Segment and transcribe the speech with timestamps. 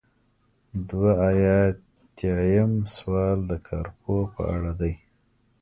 [0.89, 4.93] دوه ایاتیام سوال د کارپوه په اړه دی.